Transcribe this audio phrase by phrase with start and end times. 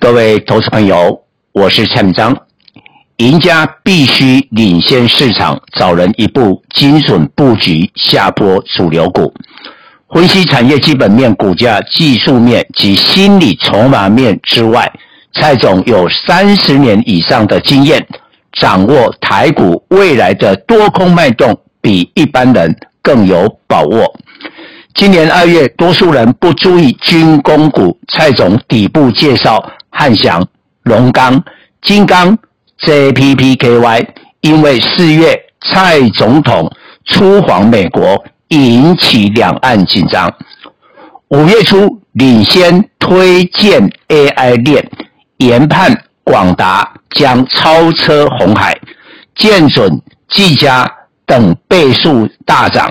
[0.00, 1.20] 各位投资朋友，
[1.52, 2.36] 我是蔡明章。
[3.16, 9.34] 赢家必须领先市场，找人一步精准布局下波主流股，
[10.14, 14.90] 分析产业基本面、股价技术面及心理筹码面之外，
[15.34, 18.06] 蔡总有三十年以上的经验，
[18.52, 22.72] 掌握台股未来的多空脉动，比一般人
[23.02, 24.14] 更有把握。
[24.94, 29.72] 今年二月，多数人不注意军工股，蔡总底部介绍。
[29.98, 30.46] 汉翔、
[30.84, 31.42] 龙刚、
[31.82, 32.38] 金刚、
[32.82, 34.06] JPPKY，
[34.42, 36.70] 因为四月蔡总统
[37.04, 40.32] 出访美国，引起两岸紧张。
[41.30, 44.88] 五月初领先推荐 AI 链，
[45.38, 48.78] 研判广达将超车红海、
[49.34, 50.88] 建准、技嘉
[51.26, 52.88] 等倍数大涨，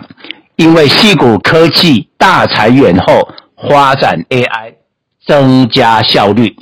[0.57, 3.25] 因为细谷科技大裁员后，
[3.69, 4.73] 发展 AI，
[5.25, 6.53] 增加效率。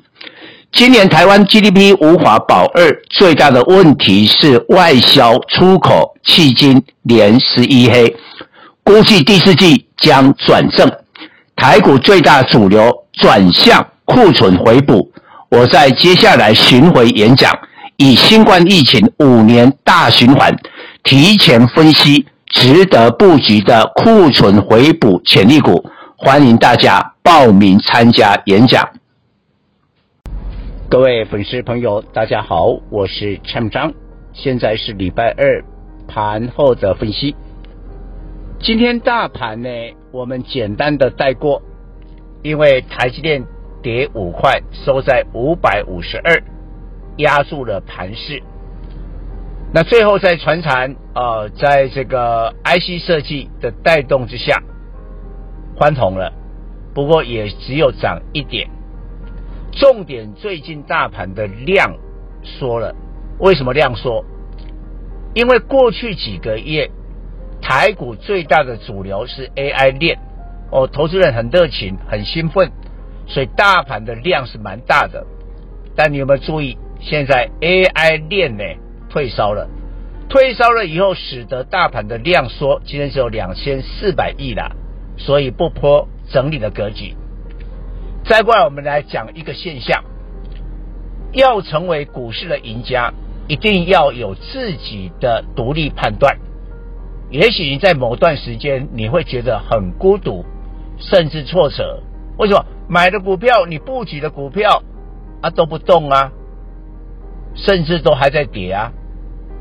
[0.76, 8.14] 今年台湾 GDP 无法保二，最大的问题是外销出口迄今连十一黑，
[8.84, 10.92] 估计第四季将转正。
[11.56, 15.10] 台股最大主流转向库存回补。
[15.50, 17.58] 我在接下来巡回演讲，
[17.96, 20.54] 以新冠疫情五年大循环，
[21.06, 28.86] 提前分析值得布局的库存回补潜力股，欢迎大家报名参加演讲。
[30.88, 33.92] 各位粉丝朋友，大家好，我是陈章，
[34.34, 35.66] 现在是礼拜二
[36.08, 37.36] 盘后的分析。
[38.60, 39.68] 今天大盘呢，
[40.12, 41.64] 我们简单的带过，
[42.44, 43.44] 因为台积电
[43.82, 46.44] 跌五块，收在五百五十二，
[47.18, 48.44] 压住了盘势。
[49.74, 54.62] 那最后在传产呃，在这个 IC 设计的带动之下，
[55.76, 56.32] 欢腾了，
[56.94, 58.70] 不过也只有涨一点。
[59.76, 61.96] 重点，最近大盘的量
[62.44, 62.96] 缩了，
[63.40, 64.24] 为什么量缩？
[65.34, 66.90] 因为过去几个月
[67.62, 70.18] 台股最大的主流是 AI 链，
[70.72, 72.72] 哦，投资人很热情，很兴奋，
[73.28, 75.28] 所以大盘的量是蛮大的。
[75.94, 78.64] 但你有没有注意，现在 AI 链呢
[79.10, 79.70] 退烧了，
[80.30, 84.74] 退烧了以后，使得大盘的量缩，今天只有两千四百亿了，
[85.18, 87.14] 所以不破整理的格局。
[88.28, 90.04] 再过来，我们来讲一个现象：
[91.32, 93.14] 要成为股市的赢家，
[93.48, 96.36] 一定要有自己的独立判断。
[97.30, 100.44] 也许你在某段时间你会觉得很孤独，
[100.98, 102.02] 甚至挫折。
[102.40, 102.66] 为什么？
[102.88, 104.82] 买的股票，你布局的股票
[105.42, 106.32] 啊都不动啊，
[107.54, 108.92] 甚至都还在跌啊。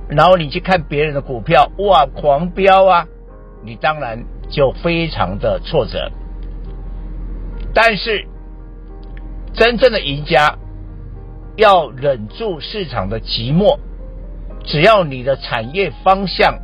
[0.08, 3.06] 然后你去看别人的股票，哇，狂飙啊，
[3.62, 6.10] 你当然就非常的挫折。
[7.74, 8.26] 但是。
[9.54, 10.59] 真正的赢家
[11.56, 13.78] 要忍住市场的寂寞，
[14.65, 16.59] 只要你的产业方向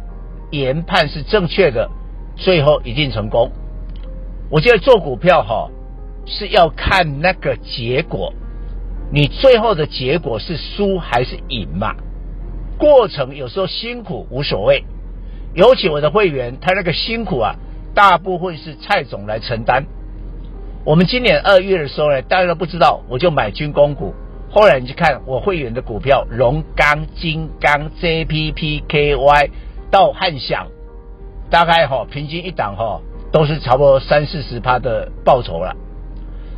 [0.50, 1.88] 研判是正确的，
[2.36, 3.52] 最后一定成功。
[4.50, 5.70] 我觉得做股票哈
[6.26, 8.32] 是要看那个结果，
[9.12, 11.94] 你最后的结果是输还是赢嘛？
[12.76, 14.84] 过程有时候辛苦无所谓，
[15.54, 17.54] 尤其我的会员他那个辛苦啊，
[17.94, 19.86] 大部分是蔡总来承担。
[20.82, 24.14] 我们今年二月的时候呢，大家都不知道，我就买军工股。
[24.50, 29.50] 后来你去看我会员的股票，龙钢、金刚、JPPKY
[29.90, 30.68] 到汉翔，
[31.50, 35.76] 大概哈平均一档哈都是差不多三四十趴的报酬了。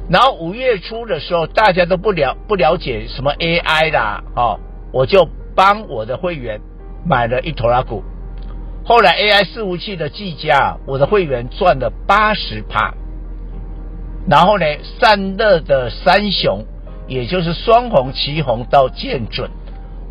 [0.09, 4.61] 然后五月初的时候，大家都不了不了解什么 AI 啦，哦，
[4.93, 6.61] 我就帮我的会员
[7.05, 8.05] 买了一头拉股。
[8.85, 12.95] 后来 AI 伺服器的技嘉，我的会员赚了八十趴。
[14.29, 14.65] 然后呢，
[15.01, 16.65] 散热的三雄，
[17.09, 19.51] 也就是双红、奇红到建准，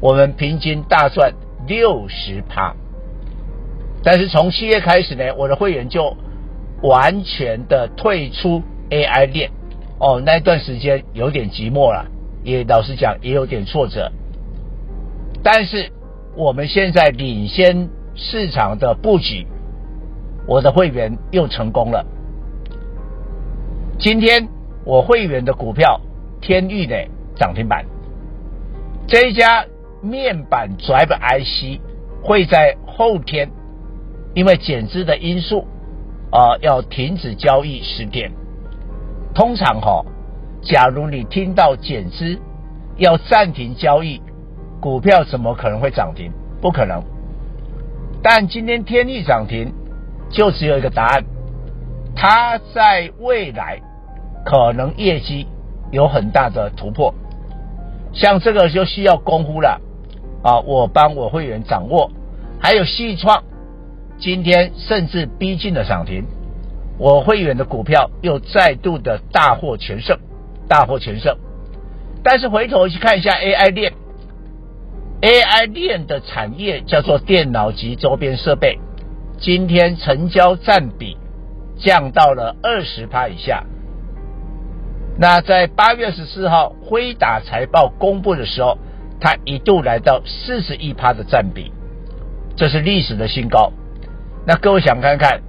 [0.01, 1.33] 我们平均大赚
[1.65, 2.75] 六十趴。
[4.03, 6.17] 但是从七月开始呢，我的会员就
[6.81, 9.51] 完全的退出 AI 链，
[9.99, 12.05] 哦，那段时间有点寂寞了，
[12.43, 14.11] 也老实讲也有点挫折。
[15.43, 15.91] 但是
[16.35, 19.47] 我们现在领先市场的布局，
[20.47, 22.05] 我的会员又成功了。
[24.01, 24.49] 今天
[24.83, 26.01] 我会员的股票
[26.41, 27.85] 天域的涨停板，
[29.07, 29.63] 这一家
[30.01, 31.79] 面板 Drive IC
[32.23, 33.51] 会在后天
[34.33, 35.67] 因为减资的因素
[36.31, 38.31] 啊、要停止交易十天。
[39.35, 40.03] 通常哈，
[40.63, 42.39] 假如你听到减资
[42.97, 44.19] 要暂停交易，
[44.79, 46.31] 股票怎么可能会涨停？
[46.59, 47.03] 不可能。
[48.23, 49.71] 但今天天域涨停，
[50.31, 51.23] 就只有一个答案，
[52.15, 53.79] 它在未来。
[54.45, 55.47] 可能业绩
[55.91, 57.13] 有很大的突破，
[58.13, 59.81] 像这个就需要功夫了
[60.43, 60.59] 啊！
[60.61, 62.11] 我帮我会员掌握，
[62.59, 63.43] 还有细创，
[64.17, 66.25] 今天甚至逼近了涨停，
[66.97, 70.17] 我会员的股票又再度的大获全胜，
[70.67, 71.37] 大获全胜。
[72.23, 73.93] 但是回头去看一下 AI 链
[75.21, 78.79] ，AI 链的产业叫做电脑及周边设备，
[79.39, 81.17] 今天成交占比
[81.77, 83.63] 降到了二十趴以下。
[85.17, 88.77] 那在八月十四号辉达财报公布的时候，
[89.19, 91.71] 它一度来到四十一趴的占比，
[92.55, 93.71] 这是历史的新高。
[94.47, 95.41] 那各位想看看，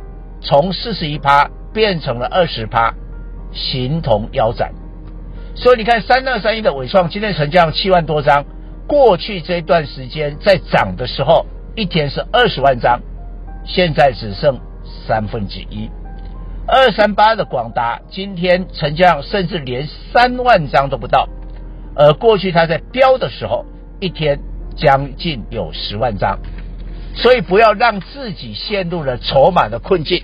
[0.43, 2.93] 从四十一趴变成了二十趴，
[3.53, 4.75] 形同腰斩。
[5.55, 8.45] 所以你看三二三一的伟创今天成交量七万多张，
[8.87, 13.01] 过去这段时间在涨的时候，一天是二十万张，
[13.65, 14.61] 现在只剩
[15.07, 15.89] 三分之一。
[16.67, 21.29] 二三八的广达今天成交量甚至连三万张都不到，
[21.97, 23.67] 而过去它在飙的时候，
[24.01, 24.39] 一天
[24.77, 26.39] 将近有十万张，
[27.15, 30.23] 所以不要让自己陷入了筹码的困境。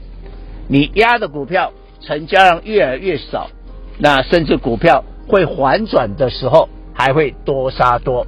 [0.69, 3.51] 你压的股票成交量越来越少，
[3.99, 8.27] 那甚至股票会反转的时候还会多杀多，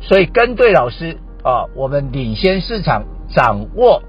[0.00, 4.02] 所以跟对老师啊，我们领先市场，掌握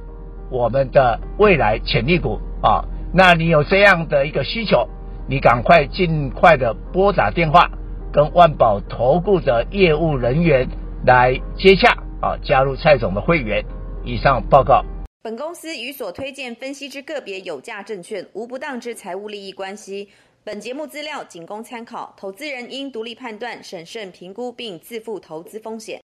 [0.49, 2.85] 我们的未来潜力股啊。
[3.13, 4.87] 那你有这样的一个需求，
[5.27, 7.69] 你赶快尽快的拨打电话，
[8.13, 10.65] 跟万宝投顾的业务人员
[11.05, 11.91] 来接洽
[12.21, 13.65] 啊，加入蔡总的会员。
[14.05, 14.85] 以上报告。
[15.21, 20.07] 本公司与所推荐分析之个别有价证券无不当之财务利益关系。
[20.43, 25.99] 本节目资料仅供参考，投资人应独立判断、审慎评估并自负投资风险。